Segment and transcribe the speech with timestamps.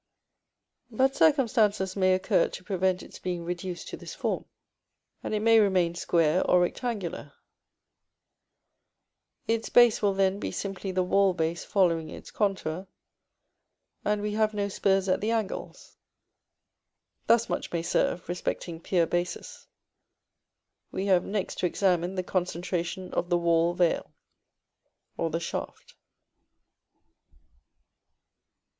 [0.89, 4.45] But circumstances may occur to prevent its being reduced to this form,
[5.21, 7.33] and it may remain square or rectangular;
[9.47, 12.87] its base will then be simply the wall base following its contour,
[14.03, 15.95] and we have no spurs at the angles.
[17.27, 19.67] Thus much may serve respecting pier bases;
[20.91, 24.11] we have next to examine the concentration of the Wall Veil,
[25.15, 25.93] or the Shaft.